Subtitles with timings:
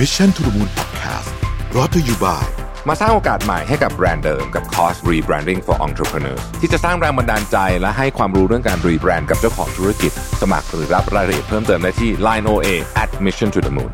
[0.00, 1.30] Mission to the Moon Podcast
[1.76, 2.46] รอ t ธออยู่บ่าย
[2.88, 12.68] มาสร้างโอกาสใหม่ให้กับแบรนด์เดิมกับคอร์ส Rebranding for Entrepreneurs ที่จะสร้างแรงบันดาลใจและให้ความรู้เรื่องการรีแบรนด์กับเจ้าของธุรกิจ สมัครหรือรับรายละเอียดเพิ่มเติมได้ที่ Line OA
[13.02, 13.92] at Mission to the Moon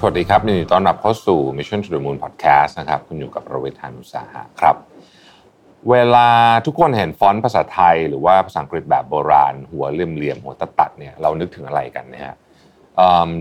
[0.00, 4.76] สวัสดีครับนดีต้อนรับเข้าสู่ Mission to the Moon Podcast นะครับคุณอยู่กับประวิทยานุสาหะครับ
[5.90, 6.28] เวลา
[6.66, 12.36] ทุกคนเห็นฟอนต์ภาษาไทย หรือว่าภาษาอังกฤษแบบโบราณ หัวเหลี่ยมๆหัวตัดๆเนี่ยเรานึกถึงอะไรกันนะฮะ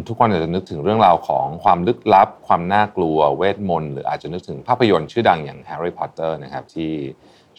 [0.08, 6.92] ทุกคนอาจจะนึกถึงเรื่องราวของความลึกลับ ความน่ากลัวเวทมนต์หรืออาจจะนึกถึงภาพยนตร์ชื่อดังอย่าง Harry Potter นะครับที่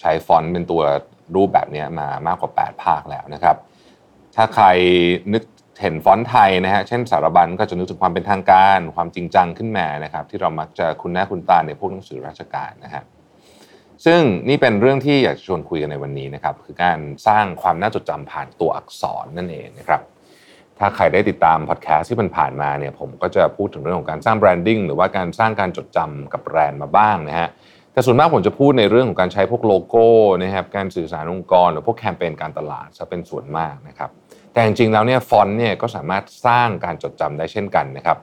[0.01, 0.83] ใช้ฟอนต์เป็นตัว
[1.35, 3.57] รูปแบบนี้มามากกว่า 8 ภาคแล้วนะครับ
[4.37, 4.67] ถ้าใคร
[5.33, 5.43] นึก
[5.81, 13.03] เห็นฟอนต์ไทยนะฮะเช่นสารบัญก็จะนึกถึงความเป็นทางการ ความจริงจังขึ้นมานะครับ ที่เรามักจะคุ้นหน้าคุ้นตาในพวกหนังสือราชการนะฮะ
[14.05, 20.03] ซึ่งนี่เป็นเรื่องที่อยากจะชวนคุยกันในวันนี้นะครับ คือการสร้างความน่าจดจำผ่านตัวอักษรนั่นเองนะครับ
[20.81, 27.49] ถ้าใครได้ติดตามพอดแคสต์ที่มันผ่านมาเนี่ยผมก็จะพูดถึงเรื่องของการสร้าง branding หรือว่าการสร้างการจดจำกับแบรนด์มาบ้างนะฮะ
[27.93, 30.07] แต่ส่วนมากผมจะพูดในเรื่องของการใช้พวกโลโก้
[30.43, 34.11] นะครับการสื่อสารองค์กร หรือพวกแคมเปญการตลาดจะเป็นส่วนมากนะครับ
[34.53, 38.17] แต่จริงๆแล้วเนี่ยฟอนต์เนี่ยก็สามารถสร้างการจดจำได้เช่นกันนะครับ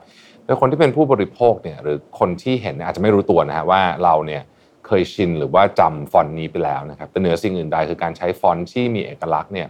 [0.44, 4.42] โดยคนที่เป็นผู้บริโภคเนี่ยหรือคนที่เห็นอาจจะไม่รู้ตัวนะฮะว่าเราเนี่ย
[4.86, 9.68] เคยชินหรือว่าจำฟอนต์นี้ไปแล้วนะครับแต่เหนือสิ่งอื่นใดคือการใช้ฟอนต์ที่มีเอกลักษณ์เนี่ย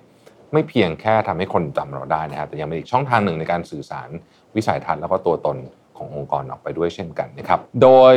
[0.53, 4.09] ไม่เพียงแค่ทำให้คนจำเราได้นะครับแต่ยังเป็นอีกช่องทางหนึ่งในการสื่อสาร
[4.57, 5.57] วิสัยทัศน์แล้วก็ตัวตน
[5.97, 8.15] ขององค์กรออกไปด้วยเช่นกันนะครับ โดย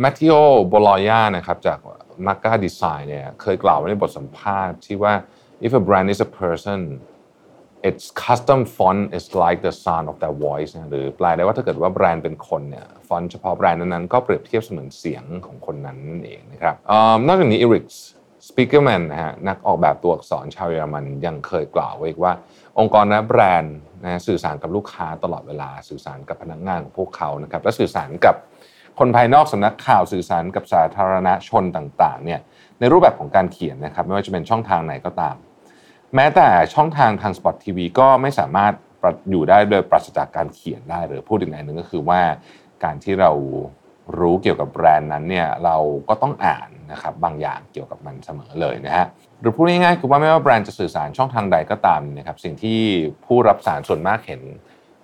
[0.00, 1.78] Matteo Bologna นะครับจาก
[2.26, 5.14] m a c a Design เนี่ยเคยกล่าวไว้ในบทสัมภาษณ์ที่ว่า
[5.66, 6.80] if a brand is a person
[7.88, 17.60] its custom font is like the sound of their voice นะหรือแปลได้ว่าถ้าเกิดว่าแบรนด์เป็นคนเนี่ยฟอนต์เฉพาะแบรนด์นั้นๆก็เปรียบเทียบเสมือนเสียงของคนนั้นนั่นเองนะครับออนอกจากนี้
[18.44, 22.32] Eric Spiegelman นะฮะนักออกแบบตัวอักษรชาวเยอรมันยังเคยกล่าวไว้ว่า
[22.78, 28.34] องค์กรและแบรนด์นะสื่อสารกับลูกค้าตลอดเวลา สื่อสารกับพนักงานของพวกเขานะครับและสื่อสารกับ
[28.98, 32.40] คนภายนอกสำนักข่าวสื่อสารกับสาธารณชนต่างๆเนี่ย
[32.80, 35.36] ในรูปแบบของการเขียนนะครับไม่ว่าจะเป็นช่องทางไหนก็ตาม
[36.14, 38.72] แม้แต่ช่องทางทางสปอตทีวีก็ไม่สามารถ
[39.30, 42.20] อยู่ได้โดยปราศจากการเขียนได้หรือพูดอีกในหนึ่งก็คือว่า
[42.84, 43.32] การที่เรา
[44.18, 45.76] รู้เกี่ยวกับแบรนด์นั้นเนี่ยเรา
[46.08, 49.06] ก็ต้องอ่าน นะครับบางอย่างเกี่ยวกับมันเสมอเลยนะฮะ
[49.40, 52.78] หรือพูดง่ายๆคือว่าไม่ว่าแบรนด์จะสื่อสารช่องทางใดก็ตามนะครับสิ่งที่
[53.26, 54.40] ผู้รับสารส่วนมากเห็น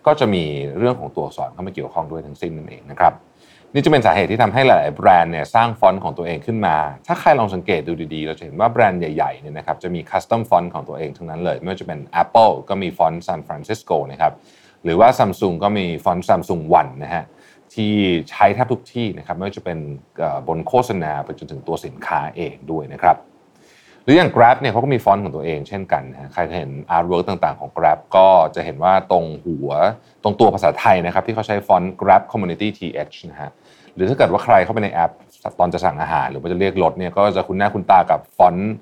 [0.07, 0.45] ก็จะมี
[0.79, 3.15] เรื่องของตัวอักษรเข้ามาเกี่ยวข้องด้วยทั้งสิ้นนั่นเองนะครับ
[3.73, 6.77] นี่จะเป็นสาเหตุที่ทำให้หลายๆแบรนด์เนี่ยสร้างฟอนต์ของตัวเองขึ้นมา
[7.07, 14.33] ถ้าใครลองสังเกตดูดีๆ เราจะเห็นว่าแบรนด์ใหญ่ๆเนี่ยนะครับจะมี custom font ของตัวเองทั้งนั้นเลย ไม่ว่าจะเป็น Apple ก็มีฟอนต์ San Francisco นะครับ
[14.85, 17.25] หรือว่า Samsung ก็มีฟอนต์ Samsung One นะฮะ
[17.75, 17.93] ที่
[18.31, 19.79] ใช้แทบทุกที่นะครับไม่ว่าจะเป็น
[20.49, 23.17] บนโฆษณาไปจนถึงตัวสินค้าเองด้วยนะครับ
[24.05, 29.71] หรืออย่าง Grab เนี่ยเขาก็มีฟอนต์ของตัวเองเช่นกันนะใครเห็น artwork ต่างๆของ Grab ก็จะเห็นว่าตรงหัว
[30.23, 33.51] ตรงตัวภาษาไทยนะครับที่เขาใช้ฟอนต์ Grab Community TH นะฮะ
[33.95, 35.13] หรือถ้าเกิดว่าใครเข้าไปในแอป
[35.59, 38.73] ตอนจะสั่งอาหาร หรือว่าจะเรียกรถเนี่ยก็จะคุ้นหน้าคุ้นตากับฟอนต์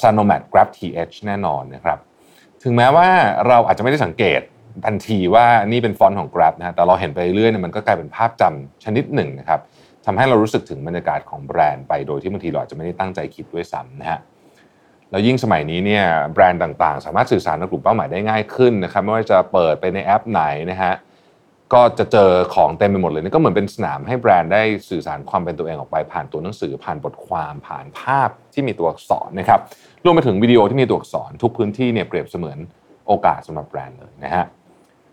[0.00, 1.98] Sanomat Grab TH แน่นอนนะครับ
[2.62, 3.08] ถึงแม้ว่า
[3.46, 4.40] เราอาจจะไม่ได้สังเกต
[4.86, 9.60] ทันทีว่านี่เป็นฟอนต์ของ Grab นะฮะแต่เราเห็นไปเรื่อยเนี่ยมันก็กลายเป็นภาพจำชนิดหนึ่งนะครับ
[10.06, 14.20] ทำให้เรารู้สึกถึงบรรยากาศของแบรนด์ไปโดยที่บางทีเราอาจจะไม่ได้ตั้งใจคิดด้วยซ้ำนะฮะ
[15.10, 20.94] แล้วยิ่งสมัยนี้เนี่ยแบรนด์ต่างๆ สามารถสื่อสารกับกลุ่มเป้าหมายได้ง่ายขึ้นนะครับไม่ว่าจะเปิดไปในแอปไหนนะฮะ
[21.72, 29.60] ก็จะเจอของเต็มไปหมดเลยนี่ก็เหมือนเป็นสนามให้แบรนด์ได้สื่อสารความเป็นตัวเองออกไป ผ่านตัวหนังสือผ่านบทความผ่านภาพที่มีตัวอักษรนะครับ
[30.04, 32.58] รวมไปถึงวิดีโอที่มีตัวอักษรทุกพื้นที่เนี่ยเปรียบเสมือน
[33.06, 34.44] โอกาสสำหรับแบรนด์เลยนะฮะ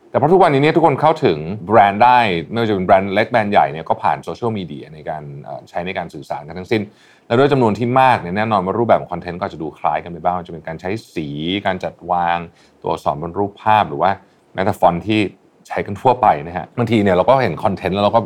[0.09, 1.37] แต่เพราะทุกวันนี้เนี่ยทุกคนเข้าถึง
[1.67, 2.17] แบรนด์ได้
[2.51, 5.23] ไม่ว่าจะเป็นแบรนด์เล็กแบรนด์ใหญ่เนี่ยก็ผ่านโซเชียลมีเดียในการ
[5.69, 6.81] ใช้ในการสื่อสารกันทั้งสิ้น
[7.27, 11.27] และด้วยจำนวนที่มากเนี่ยแน่นอนว่ารูปแบบของคอนเทนต์ก็จะดูคล้ายกันไปบ้างจะเป็นการใช้สี
[11.65, 12.37] การจัดวาง
[12.81, 14.11] ตัวอักษรบนรูปภาพหรือว่า
[14.53, 15.19] แม้แต่ฟอนต์ที่
[15.67, 18.21] ใช้กันทั่วไปนะฮะบางทีเนี่ยเราก็เห็นคอนเทนต์แล้วเราก็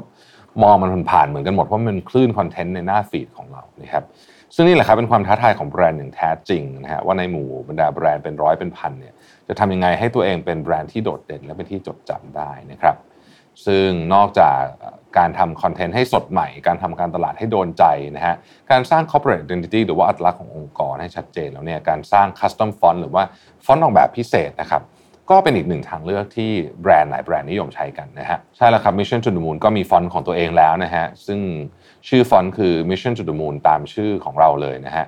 [0.64, 4.04] มองมันผ่านเหมือนกันหมดเพราะมันกลืนคอนเทนต์ในหน้าฟีดของเรานะครับ
[4.56, 9.14] ซึ่งนี่แหละครับเป็นความท้าทายของแบรนด์อย่างแท้จริงนะฮะว่าในหมู่บรรดาแบรนด์เป็นร้อยเป็นพันเนี่ย
[9.48, 12.96] จะทำยังไงให้ตัวเองเป็นแบรนด์ที่โดดเด่นและเป็นที่จดจำได้นะครับ
[13.66, 14.60] ซึ่งนอกจาก
[15.18, 17.84] การทำคอนเทนต์ให้สดใหม่ การทำการตลาดให้โดนใจ
[18.16, 18.36] นะฮะ
[18.72, 23.24] การสร้าง corporate identity หรือว่าอัตลักษณ์ขององค์กรให้ชัดเจนแล้วเนี่ย การสร้าง custom font หรือว่า
[23.66, 24.82] ฟอนต์ออกแบบพิเศษนะครับ
[25.30, 31.40] ก็เป็นอีกหนึ่งทางเลือกที่แบรนด์หลายแบรนด์นิยมใช้กันนะฮะใช่แล้วครับ Mission to the Moon ก็มีฟอนต์ของตัวเองแล้วนะฮะซึ่ง
[32.08, 35.06] ชื่อฟอนต์คือ Mission to the Moon ตามชื่อของเราเลยนะฮะ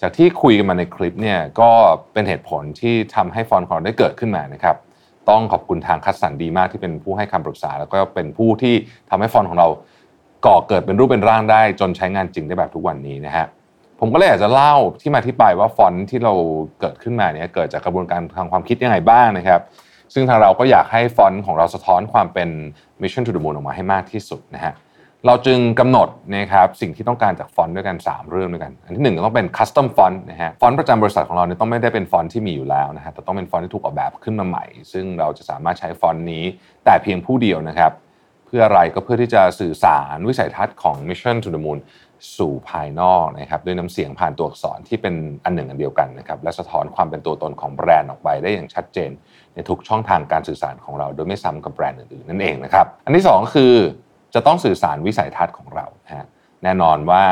[0.00, 1.70] จากที่คุยกันมาในคลิปเนี่ยก็
[2.12, 4.76] เป็นเหตุผลที่ทำให้ฟอนต์ของเราได้เกิดขึ้นมานะครับ
[5.30, 8.74] ต้องขอบคุณทางคัดสรรดีมากที่เป็นผู้ให้คำปรึกษา แล้วก็เป็นผู้ที่
[9.10, 9.68] ทำให้ฟอนต์ของเรา
[10.46, 13.46] ก่อเกิดเป็นรูปเป็นร่างได้ จนใช้งานจริงได้แบบทุกวันนี้นะฮะ
[14.00, 16.32] ผมก็เลยอยากจะเล่าที่มาที่ไปว่าฟอนต์ที่เรา
[16.80, 19.60] เกิดขึ้นมาเนี่ยเกิดจากกระบวนการทางความคิดยังไงบ้างนะครับ
[20.14, 22.48] ซึ่งทางเราก็อยากให้ฟอนต์ของเราสะท้อนความเป็น
[23.02, 24.74] Mission to the Moon ออกมาให้มากที่สุดนะฮะ
[25.26, 36.44] เราจึงกำหนดนะครับสิ่งที่ต้องการจากฟอนต์ด้วยกัน 3 เรื่องด้วยกัน อันที่1ก็ต้องเป็น custom font นะฮะฟอนต์ประจำบริษัทของเราเนี่ยต้องไม่ได้เป็นฟอนต์ที่มีอยู่แล้วนะฮะแต่ต้องเป็นฟอนต์ที่ถูกออกแบบขึ้นมาใหม่ ซึ่งเราจะสามารถใช้ฟอนต์นี้
[36.84, 37.92] แต่เพียงผู้เดียวนะครับ
[38.46, 41.78] เพื่ออะไรก็เพื่อที่จะสื่อสารวิสัยทัศน์ของ Mission to the Moon
[42.38, 45.14] สู่ภายนอกนะครับด้วยน้ำเสียงผ่านตัวอักษรที่เป็น
[45.44, 49.10] อันหนึ่งอันเดียวกันนะครับและสะท้อนความเป็นตัวตนของแบรนด์ออกไปได้อย่างชัดเจน
[49.54, 53.74] ในทุกช่องทางการสื่อสารของเรา โดยไม่ซ้ำกับแบรนด์อื่นๆนั่นเองนะครับอันที่ 2 คือ
[54.34, 56.26] จะต้องสื่อสารวิสัยทัศน์ของเราฮะ
[56.62, 57.24] แน่นอนว่า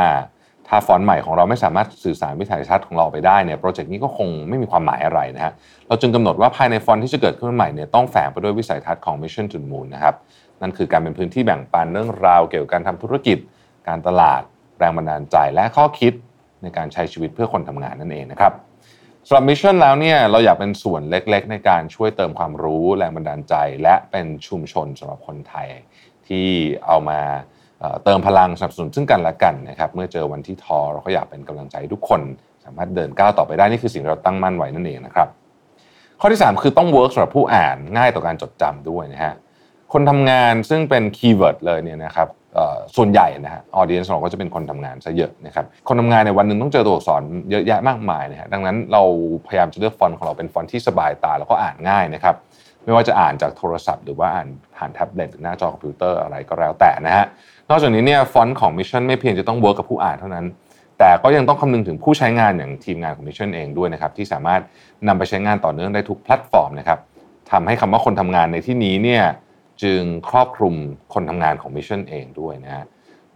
[0.69, 5.53] ถ้าฟอนต์ใหม่ของเราไม่สามารถสื่อสารวิสัยทัศน์ของเราไปได้เนี่ยโปรเจกต์นี้ก็คงไม่มีความหมายอะไรนะฮะ
[5.89, 10.15] เราจึงกำหนดว่าภายในฟอนต์ที่จะเกิดขึ้นใหม่เนี่ยต้องแฝงไปด้วยวิสัยทัศน์ของ Mission to the Moon นะครับ
[10.63, 13.39] นั่นคือการเป็นพื้นที่แบ่งปันเรื่องราวเกี่ยวกับการทำธุรกิจ
[13.89, 14.43] การตลาด
[14.79, 16.13] แรงบันดาลใจ และข้อคิด
[16.63, 18.53] ในการใช้ชีวิตเพื่อคนทำงานนั่นเองนะครับ
[19.27, 25.69] สำหรับ Mission แล้วเนี่ยเราอยากเป็นส่วนเล็กๆ ในการช่วยเติมความรู้แรงบันดาลใจ และเป็นชุมชนสำหรับคนไทย
[26.29, 26.47] ที่
[26.87, 27.21] เอามา
[28.05, 32.21] เติมพลังสนับสนุนซึ่งกันและกันนะครับเมื่อเจอวันที่ท้อเราก็อยากเป็นกำลังใจทุกคน
[32.65, 35.29] สามารถเดินก้าวต่อไปได้นี่คือสิ่งเราตั้งมั่นไว้นั่นเองนะครับ
[36.21, 39.35] ข้อที่ 3 คือต้อง work สำหรับผู้อ่านง่ายต่อการจดจำด้วยนะฮะ
[39.97, 42.29] คนทำงานซึ่งเป็น keyword เลยเนี่ยนะครับ
[42.97, 49.03] ส่วนใหญ่นะฮะ audience เราก็จะเป็นคนทำงานซะเยอะนะครับคนทำงานในวันหนึ่งต้องเจอตัวอักษรเยอะแยะมากมายนะฮะดังนั้นเรา
[49.47, 52.35] พยายามจะเลือกฟอนต์ของเราเป็นฟอนต์ที่สบายตาแล้วก็อ่านง่ายนะครับ
[52.85, 57.25] ไม่ว่าจะอ่านจากโทรศัพท์หรือว่าอ่านผ่านแท็บเล็ตหรือหน้าจอคอมพิวเตอร์อะไรก็แล้วแต่นะฮะ
[57.71, 60.47] นอกจากนี้เนี่ยฟอนต์ของ Mission ไม่เพียงจะต้อง work กับผู้อ่านเท่านั้น
[60.99, 64.61] แต่ก็ยังต้องคำนึงถึงผู้ใช้งานอย่างทีมงานของ Mission เองด้วยนะครับที่สามารถ
[65.09, 66.99] นำไปใช้งานต่อเนื่องได้ทุกแพลตฟอร์มนะครับ
[67.53, 69.23] ทำให้คำว่าคนทำงานในที่นี้เนี่ย
[69.85, 70.75] จึงครอบคลุม
[71.15, 72.85] คนทำงานของ Mission เองด้วยนะฮะ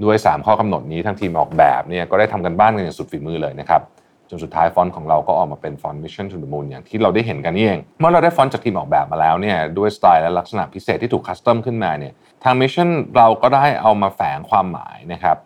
[0.05, 3.83] ด้วย 3 ข้อกำหนดนี้ทางทีมออกแบบเนี่ยก็ได้ทำการบ้านกันอย่างสุดฝีมือเลยนะครับ
[4.31, 12.13] จนสุดท้ายฟอนต์ของเราก็ออกมาเป็นฟอนต์ Mission to the Moon อย่างที่เราได้เห็นกันนี่เอง เมื่อเราได้ฟอนต์จากทีมออกแบบมาแล้วเนี่ยด้วยสไตล์และลักษณะพิเศษที่ถูก custom ขึ้นมาเนี่ย
[12.45, 15.37] ทาง Mission เราก็ได้เอามาแฝงความหมายนะครับ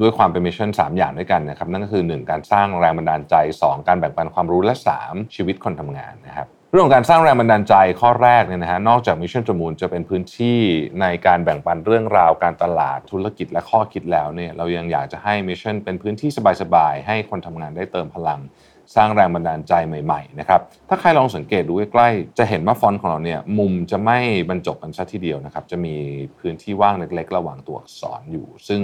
[0.00, 4.74] ด้วยความเป็น Mission 3 อย่างด้วยกันนะครับนั่นก็คือ 1 การสร้างแรงบันดาลใจ 2 การแบ่งปันความรู้และ
[5.04, 10.60] 3 ชีวิตคนทำงานนะครับ เรื่องของการสร้างแรงบันดาลใจข้อแรกเนี่ยนะฮะนอกจาก Mission to the Moon จะเป็นพื้นที่
[11.00, 16.30] ในการแบ่งปันเรื่องราวการตลาดธุรกิจและข้อคิดแล้วเนี่ยเรายังอยากจะให้ Mission เป็นพื้นที่
[16.62, 18.40] สบายๆให้คนทำงานได้เติมพลัง
[18.96, 24.18] สร้างแรงบันดาลใจใหม่ๆนะครับถ้าใครลองสังเกตดูใกล้ๆจะเห็นว่าฟอนต์ของเราเนี่ยมุมจะไม่
[24.50, 25.94] บรรจบกันซะทีเดียวนะครับจะมี
[26.38, 28.80] พื้นที่ว่างเล็กๆ ระหว่างตัวอักษรอยู่ ซึ่ง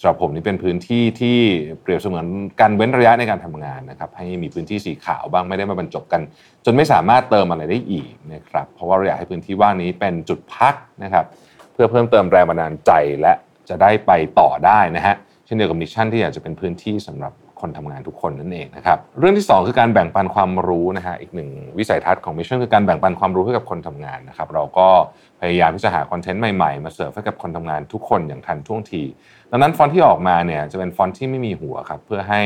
[0.00, 1.38] สำหรับผมนี่เป็นพื้นที่ที่
[1.82, 2.26] เปรียบเสมือน
[2.60, 6.22] การเว้นระยะในการทำงานนะครับให้มีพื้นที่สีขาวบ้างไม่ได้มาบรรจบกัน
[6.64, 10.74] จนไม่สามารถเติมอะไรได้อีกนะครับเพราะว่าเราอยากให้พื้นที่ว่างนี้เป็นจุดพัก
[11.04, 11.24] นะครับ
[11.72, 12.90] เพื่อเพิ่มเติมแรงบันดาลใจ
[13.20, 13.32] และ
[13.68, 15.14] จะได้ไปต่อได้นะฮะ
[15.46, 17.32] เช่นเดียวกับ Mission ที่อยากจะเป็นพื้นที่สำหรับ
[17.62, 24.88] คนทำงานทุกคนนั่นเองนะครับเรื่องที่ 2 คือการแบ่งปันความรู้นะฮะอีกหนึ่งวิสัยทัศน์ของ Mission คือการแบ่งปันความรู้ให้กับคนทำงานนะครับเราก็
[25.40, 29.02] พยายามที่จะหาคอนเทนต์ใหม่ๆ มาเสิร์ฟให้กับคนทำงานทุกคนอย่างทันท่วงที
[29.50, 32.40] ดังนั้นฟอนต์ที่ออกมาเนี่ยจะเป็นฟอนต์ที่ไม่มีหัวครับเพื่อให้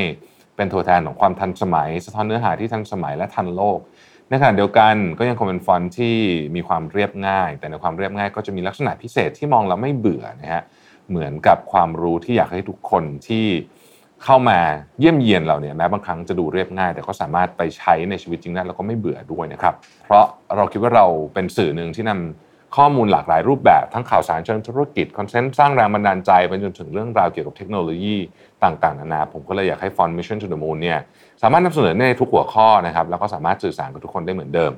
[0.57, 3.79] เป็นตัวแทนของความทันสมัย สะท้อนเนื้อหาที่ทันสมัยและทันโลก
[4.29, 6.17] ในขณะเดียวกันก็ยังคงเป็นฟอนต์ที่
[6.55, 10.63] มีความเรียบง่าย แต่ในความเรียบง่ายก็จะมีลักษณะพิเศษที่มองแล้วไม่เบื่อนะฮะ
[11.11, 13.47] เหมือนกับความรู้ที่อยากให้ทุกคนที่
[14.25, 14.59] เข้ามา
[15.01, 19.75] เยี่ยมเยียนเราเนี่ยแม้บางครั้งจะดูเรียบง่าย แต่ก็สามารถไปใช้ในชีวิตจริงได้แล้วก็ไม่เบื่อด้วยนะครับ
[20.07, 20.25] เพราะ
[20.57, 28.17] เราคิดว่าเราเป็นสื่อหนึ่งที่นำข้อมูลหลากหลายรูปแบบทั้งข่าวสารเชิงธุรกิจคอนเทนต์สร้างแรงบันดาลใจไปจนถึงเรื่องราวเกี่ยวกับเทคโนโลยี
[28.65, 30.99] ต่างๆนานาผมก็เลยอยากให้ฟอนต์ Mission to the Moon เนี่ย
[31.43, 34.73] สามารถนำเสนอในทุกหัวข้อนะครับแล้วก็สามารถสื่อสารกับทุกคนได้เหมือนเดิม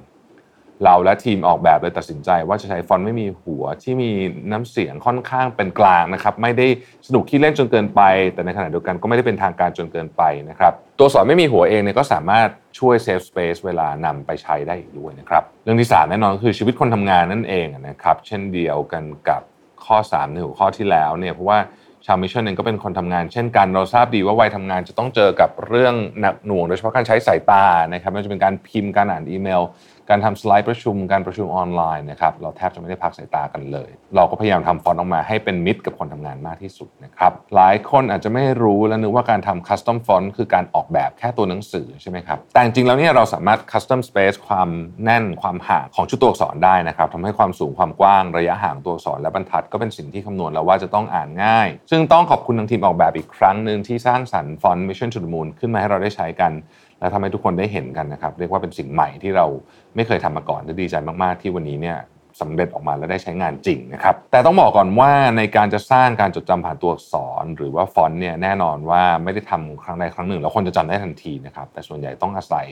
[0.85, 4.11] เราและทีมออกแบบเลยตัดสินใจ ว่าจะใช้ฟอนต์ไม่มีหัวที่มี
[4.53, 6.67] น้ำเสียงค่อนข้างเป็นกลางนะครับไม่ได้
[7.07, 8.03] สนุกขี้เล่นจนเกินไป
[8.35, 19.43] แต่ในขณะเดียวกันก็ไม่ได้เป็นทางการจนเกินไปนะครับตัวฟอนต์ไม่มีหัวเองเนี่ยก็สามารถช่วย save space เวลานำไปใช้ได้อีกด้วยนะครับเรื่องที่ 3 แน่นอนคือชีวิตคนทำงานนั่นเองนะครับเช่นเดียวกันกับ
[19.85, 21.61] ข้อ3ในหัวข้อที่แล้วเนี่ยเพราะว่า
[22.07, 29.63] ชาว Mission เองก็เป็นคนทำงานเช่นกันเราทราบดีว่าวัยทำงานจะต้องเจอกับเรื่องหนักหน่วงโดยเฉพาะการใช้สายตานะครับไม่ว่าจะเป็นการพิมพ์การอ่านอีเมล
[30.11, 44.69] การทำสไลด์ประชุมการประชุมออนไลน์นะครับเราแทบจะไม่ได้พักสายตากันเลย เราก็พยายามทำฟอนต์ออกมาให้เป็นมิตรกับคนทำงานมากที่สุดนะครับหลายคนอาจจะไม่รู้และนึกว่าการทำ custom font คือการออกแบบแค่ตัวหนังสือใช่ไหมครับแต่จริงแล้วเนี่ยเราสามารถ custom space ความ
[45.05, 56.53] แน่นความห่างของชุดตัวอักษรได้นะครับทำให้ความสูงความกว้างระยะห่างตัวอักษรและบรรทัดก็เป็นสิ่งที่คำนวณแล้วว่าจะต้องอ่านง่าย ซึ่งต้องขอบคุณทางทีมออกแบบอีกครั้งหนึ่งที่สร้างสรรค์ฟอนต์ Mission to the Moon ขึ้นมาให้เราได้ใช้กัน
[57.01, 59.47] และทำให้ทุกคนได้เห็นกันนะครับ เรียกว่าเป็นสิ่งใหม่ที่เรา
[59.95, 61.99] ไม่เคยทำมาก่อนดีใจมาก ๆ ที่วันนี้เนี่ย
[62.41, 72.69] สำเร็จออกมาและได้ใช้งานจริงนะครับ แต่ต้องบอกก่อนว่าในการจะสร้างการจดจำผ่านตัวอักษร หรือว่าฟอนต์เนี่ยแน่นอนว่าไม่ได้ทำครั้งใดครั้งหนึ่ง แล้วคนจะจำได้ทันทีนะครับ แต่ส่วนใหญ่ต้องอาศัย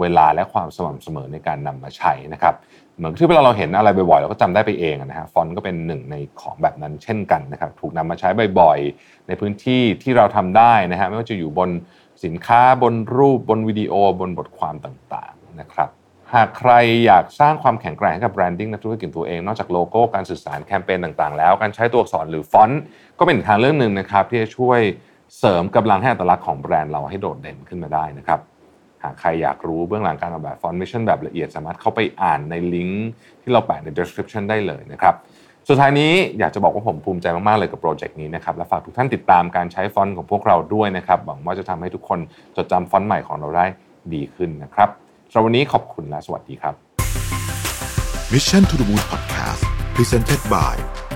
[0.00, 2.54] เวลาและความสม่ำเสมอในการนำมาใช้นะครับ
[2.96, 8.28] เหมือนที่เวลาเราเห็นอะไรบ่อยๆเราก็จำได้ไปเองนะฮะฟอนต์ก็เป็นหนึ่งในของแบบนั้นเช่นกันนะครับ ถูกนำมาใช้
[8.60, 11.70] บ่อยๆ ในพื้นที่ที่เราทำได้นะฮะไม่ว่าจะอยู่บน
[12.24, 15.90] สินค้าบนรูปบนวิดีโอบนบทความต่างๆนะครับ
[16.34, 16.72] หากใคร
[17.06, 22.80] อยากสร้างความแข็งแกร่งให้กับ branding และธุรกิจตัวเอง นอกจากโลโก้การสื่อสารแคมเปญต่างๆ แล้ว การใช้ตัวอักษรหรือฟอนต์
[23.18, 24.80] ก็เป็นทางเลือกหนึ่งนะครับ ที่จะช่วย
[25.38, 28.40] เสริมกำลังให้อัตลักษณ์ของแบรนด์เราให้โดดเด่นขึ้นมาได้นะครับ
[29.02, 33.08] หากใครอยากรู้เบื้องหลังการออกแบบฟอนต์ Mission แบบละเอียดสามารถเข้าไปอ่านในลิงก์
[33.42, 35.14] ที่เราแปะใน description ได้เลยนะครับ
[35.70, 42.18] สุดท้ายนี้อยากจะบอกว่าผมภูมิใจมาก ๆ เลยกับโปรเจกต์นี้นะครับและฝากทุกท่านติดตามการใช้ฟอนต์ของพวกเราด้วยนะครับหวังว่าจะทำให้ทุกคน
[42.56, 43.66] จดจำฟอนต์ใหม่ของเราได้
[44.14, 44.88] ดีขึ้นนะครับ
[45.30, 46.74] สำหรับวันนี้ขอบคุณและสวัสดีครับ
[48.32, 49.62] Mission to the Moon Podcast
[49.96, 50.74] Presented by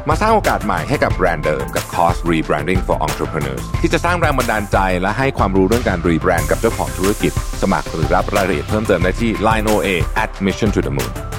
[0.09, 7.33] มาสร้างโอกาสใหม่ให้กับแบรนด์เดิมกับคอร์ส Rebranding for Entrepreneurs ที่จะสร้างแรงบันดาลใจและให้ความรู้เรื่องการรีแบรนด์กับเจ้าของธุรกิจ
[7.63, 9.89] สมัครหรือรับรายละเอียดเพิ่มเติมได้ที่ Line OA
[10.23, 11.32] at Mission to the Moon